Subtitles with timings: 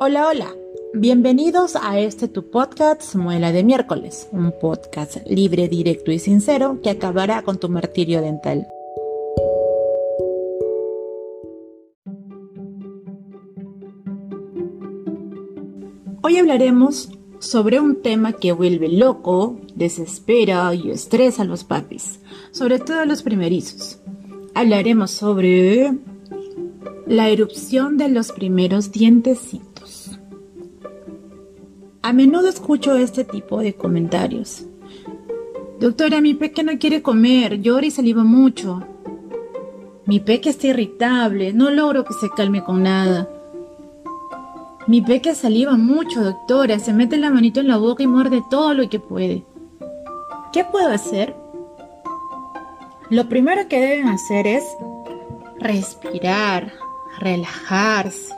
[0.00, 0.54] Hola, hola.
[0.94, 6.90] Bienvenidos a este tu podcast Muela de miércoles, un podcast libre, directo y sincero que
[6.90, 8.68] acabará con tu martirio dental.
[16.22, 17.10] Hoy hablaremos
[17.40, 22.20] sobre un tema que vuelve loco, desespera y estresa a los papis,
[22.52, 23.98] sobre todo a los primerizos.
[24.54, 25.92] Hablaremos sobre
[27.08, 29.67] la erupción de los primeros dientecitos.
[32.08, 34.64] A menudo escucho este tipo de comentarios.
[35.78, 38.82] Doctora, mi peque no quiere comer, llora y saliva mucho.
[40.06, 43.28] Mi peque está irritable, no logro que se calme con nada.
[44.86, 48.72] Mi peque saliva mucho, doctora, se mete la manito en la boca y muerde todo
[48.72, 49.44] lo que puede.
[50.54, 51.36] ¿Qué puedo hacer?
[53.10, 54.64] Lo primero que deben hacer es
[55.58, 56.72] respirar,
[57.20, 58.32] relajarse.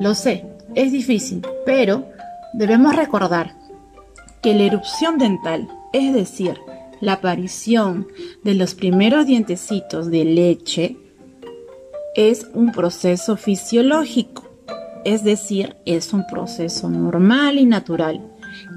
[0.00, 0.46] Lo sé,
[0.76, 2.04] es difícil, pero
[2.52, 3.54] debemos recordar
[4.42, 6.58] que la erupción dental, es decir,
[7.00, 8.08] la aparición
[8.44, 10.96] de los primeros dientecitos de leche,
[12.14, 14.44] es un proceso fisiológico,
[15.04, 18.20] es decir, es un proceso normal y natural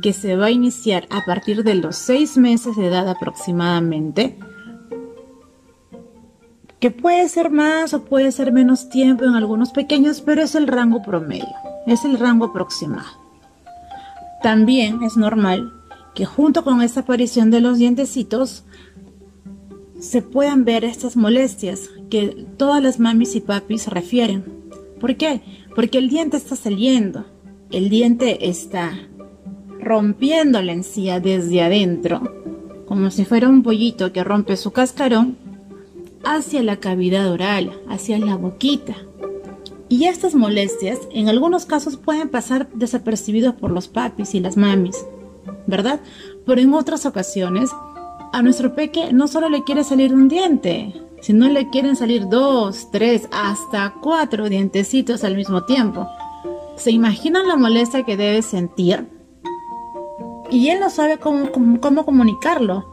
[0.01, 4.38] que se va a iniciar a partir de los seis meses de edad aproximadamente
[6.79, 10.67] que puede ser más o puede ser menos tiempo en algunos pequeños, pero es el
[10.67, 11.47] rango promedio,
[11.88, 13.22] es el rango aproximado.
[14.44, 15.72] También es normal
[16.13, 18.66] que junto con esta aparición de los dientecitos
[20.00, 24.44] se puedan ver estas molestias que todas las mamis y papis refieren.
[25.00, 25.41] ¿Por qué?
[25.73, 27.25] Porque el diente está saliendo,
[27.72, 28.91] el diente está
[29.80, 32.22] rompiendo la encía desde adentro,
[32.85, 35.38] como si fuera un pollito que rompe su cascarón
[36.25, 38.97] hacia la cavidad oral, hacia la boquita.
[39.89, 45.06] Y estas molestias en algunos casos pueden pasar desapercibidos por los papis y las mamis,
[45.68, 46.00] ¿verdad?
[46.46, 47.69] Pero en otras ocasiones
[48.31, 52.90] a nuestro peque no solo le quiere salir un diente, sino le quieren salir dos,
[52.91, 56.09] tres, hasta cuatro dientecitos al mismo tiempo.
[56.75, 59.07] ¿Se imaginan la molestia que debe sentir?
[60.50, 62.86] Y él no sabe cómo, cómo, cómo comunicarlo.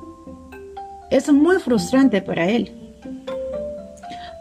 [1.11, 2.77] Es muy frustrante para él.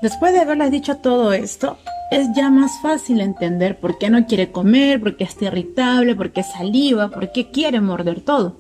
[0.01, 1.77] Después de haberles dicho todo esto,
[2.11, 6.31] es ya más fácil entender por qué no quiere comer, por qué está irritable, por
[6.31, 8.57] qué saliva, por qué quiere morder todo.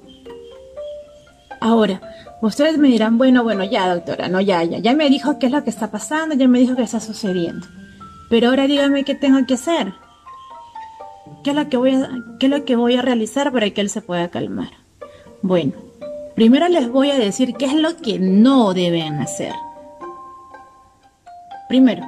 [1.59, 2.01] Ahora,
[2.41, 5.51] ustedes me dirán, bueno, bueno, ya doctora, no, ya, ya, ya me dijo qué es
[5.51, 7.67] lo que está pasando, ya me dijo qué está sucediendo.
[8.29, 9.93] Pero ahora dígame qué tengo que hacer.
[11.43, 13.81] ¿Qué es lo que voy a, qué es lo que voy a realizar para que
[13.81, 14.69] él se pueda calmar?
[15.41, 15.73] Bueno,
[16.35, 19.53] primero les voy a decir qué es lo que no deben hacer.
[21.67, 22.03] Primero,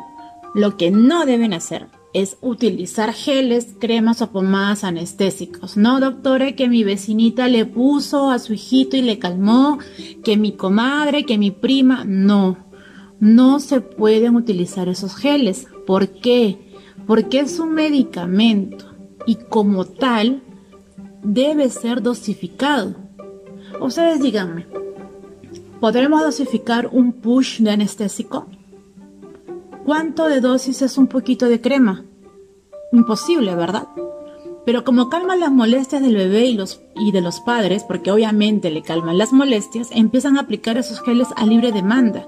[0.53, 5.77] lo que no deben hacer es utilizar geles, cremas o pomadas anestésicos.
[5.77, 9.79] No, doctora, que mi vecinita le puso a su hijito y le calmó,
[10.23, 12.03] que mi comadre, que mi prima.
[12.05, 12.57] No,
[13.19, 15.67] no se pueden utilizar esos geles.
[15.87, 16.59] ¿Por qué?
[17.07, 18.85] Porque es un medicamento
[19.25, 20.41] y como tal
[21.23, 22.95] debe ser dosificado.
[23.79, 24.67] Ustedes díganme,
[25.79, 28.47] ¿podremos dosificar un push de anestésico?
[29.85, 32.05] ¿Cuánto de dosis es un poquito de crema?
[32.91, 33.87] Imposible, ¿verdad?
[34.63, 38.69] Pero como calman las molestias del bebé y, los, y de los padres, porque obviamente
[38.69, 42.27] le calman las molestias, empiezan a aplicar esos geles a libre demanda.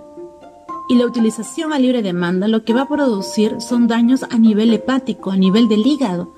[0.90, 4.74] Y la utilización a libre demanda lo que va a producir son daños a nivel
[4.74, 6.34] hepático, a nivel del hígado.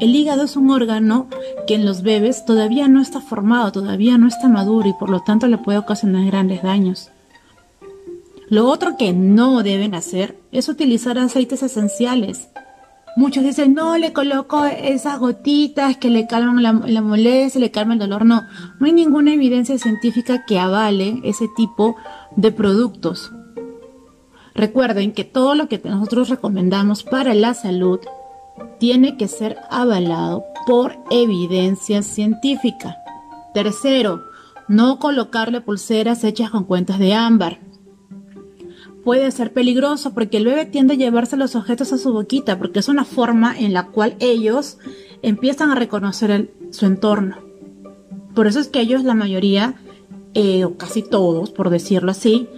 [0.00, 1.28] El hígado es un órgano
[1.66, 5.20] que en los bebés todavía no está formado, todavía no está maduro y por lo
[5.20, 7.10] tanto le puede ocasionar grandes daños.
[8.50, 12.48] Lo otro que no deben hacer es utilizar aceites esenciales.
[13.16, 18.08] Muchos dicen, no, le coloco esas gotitas que le calman la, molestia, le calman el
[18.08, 18.26] dolor.
[18.26, 18.42] No,
[18.80, 21.94] no hay ninguna evidencia científica que avale ese tipo
[22.34, 23.30] de productos.
[24.52, 28.00] Recuerden que todo lo que nosotros recomendamos para la salud
[28.80, 32.96] tiene que ser avalado por evidencia científica.
[33.54, 34.24] Tercero,
[34.66, 37.69] no colocarle pulseras hechas con cuentas de ámbar
[39.04, 42.80] puede ser peligroso porque el bebé tiende a llevarse los objetos a su boquita porque
[42.80, 44.78] es una forma en la cual ellos
[45.22, 47.36] empiezan a reconocer su entorno.
[48.34, 49.74] Por eso es que ellos, la mayoría,
[50.34, 52.48] eh, o casi todos, por decirlo así,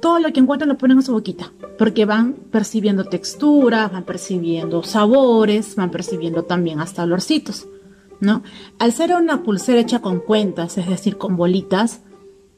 [0.00, 4.82] todo lo que encuentran lo ponen a su boquita, porque van percibiendo texturas, van percibiendo
[4.82, 7.68] sabores, van percibiendo también hasta olorcitos,
[8.20, 8.42] ¿no?
[8.78, 12.00] Al ser una pulsera hecha con cuentas, es decir, con bolitas,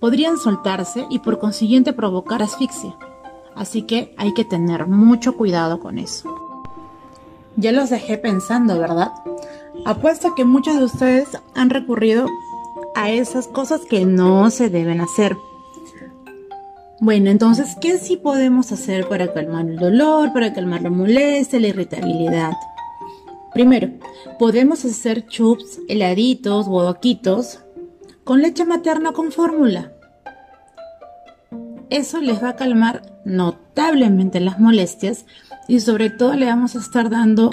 [0.01, 2.97] podrían soltarse y por consiguiente provocar asfixia.
[3.55, 6.35] Así que hay que tener mucho cuidado con eso.
[7.57, 9.13] Ya los dejé pensando, ¿verdad?
[9.87, 12.27] Apuesto que muchos de ustedes han recurrido
[12.95, 15.37] a esas cosas que no se deben hacer.
[17.01, 21.69] Bueno, entonces, ¿qué sí podemos hacer para calmar el dolor, para calmar la molestia, la
[21.69, 22.53] irritabilidad?
[23.53, 23.91] Primero,
[24.39, 27.61] podemos hacer chups, heladitos, bodoquitos
[28.27, 29.93] con leche materna con fórmula.
[31.91, 35.27] Eso les va a calmar notablemente las molestias
[35.69, 37.53] y sobre todo le vamos a estar dando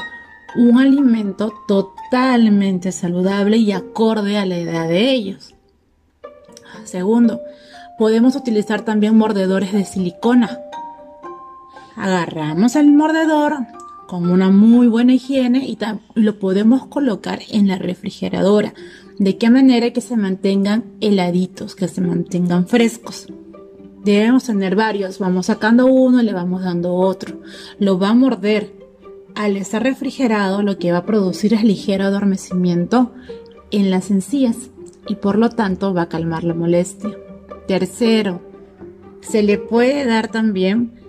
[0.56, 5.54] un alimento totalmente saludable y acorde a la edad de ellos.
[6.86, 7.42] Segundo,
[8.00, 10.60] podemos utilizar también mordedores de silicona.
[11.96, 13.58] Agarramos el mordedor
[14.08, 15.78] con una muy buena higiene y
[16.16, 18.74] lo podemos colocar en la refrigeradora.
[19.18, 23.28] ¿De qué manera que se mantengan heladitos, que se mantengan frescos?
[24.04, 27.40] Debemos tener varios, vamos sacando uno y le vamos dando otro.
[27.80, 28.74] Lo va a morder.
[29.36, 33.14] Al estar refrigerado, lo que va a producir es ligero adormecimiento
[33.72, 34.70] en las encías
[35.08, 37.12] y por lo tanto va a calmar la molestia.
[37.68, 38.42] Tercero,
[39.22, 41.00] se le puede dar también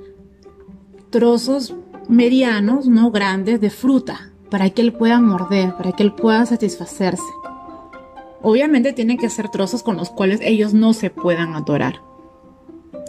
[1.10, 1.74] trozos
[2.08, 7.22] medianos, no grandes, de fruta para que él pueda morder, para que él pueda satisfacerse.
[8.42, 12.02] Obviamente tienen que ser trozos con los cuales ellos no se puedan atorar.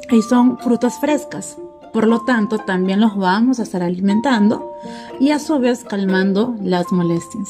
[0.10, 1.58] Y son frutas frescas,
[1.94, 4.72] por lo tanto también los vamos a estar alimentando
[5.20, 7.50] y a su vez calmando las molestias.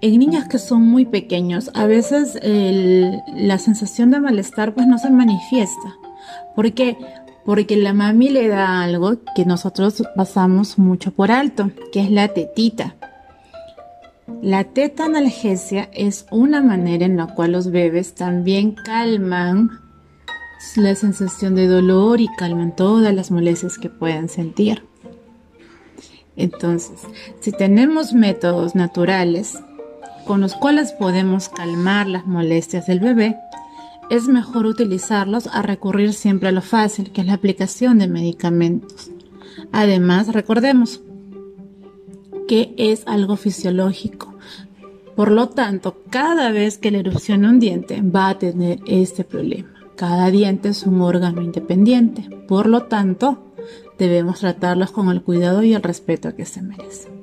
[0.00, 5.10] En niños que son muy pequeños, a veces la sensación de malestar pues no se
[5.10, 5.96] manifiesta.
[6.54, 6.98] ¿Por qué?
[7.48, 12.28] Porque la mami le da algo que nosotros pasamos mucho por alto, que es la
[12.28, 12.96] tetita.
[14.42, 19.80] La teta analgesia es una manera en la cual los bebés también calman
[20.76, 24.84] la sensación de dolor y calman todas las molestias que puedan sentir.
[26.36, 27.00] Entonces,
[27.40, 29.58] si tenemos métodos naturales
[30.26, 33.38] con los cuales podemos calmar las molestias del bebé,
[34.10, 39.10] es mejor utilizarlos a recurrir siempre a lo fácil, que es la aplicación de medicamentos.
[39.72, 41.00] Además, recordemos
[42.46, 44.34] que es algo fisiológico.
[45.14, 49.68] Por lo tanto, cada vez que le erupcione un diente va a tener este problema.
[49.96, 52.22] Cada diente es un órgano independiente.
[52.46, 53.52] Por lo tanto,
[53.98, 57.17] debemos tratarlos con el cuidado y el respeto que se merecen.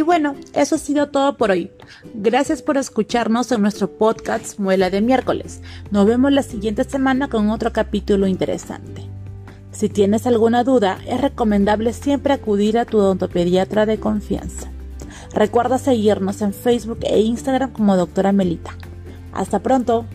[0.00, 1.70] Y bueno, eso ha sido todo por hoy.
[2.14, 5.60] Gracias por escucharnos en nuestro podcast Muela de miércoles.
[5.90, 9.02] Nos vemos la siguiente semana con otro capítulo interesante.
[9.72, 14.70] Si tienes alguna duda, es recomendable siempre acudir a tu odontopediatra de confianza.
[15.34, 18.74] Recuerda seguirnos en Facebook e Instagram como Doctora Melita.
[19.34, 20.06] Hasta pronto.